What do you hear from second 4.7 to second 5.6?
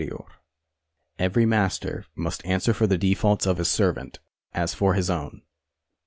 for his own.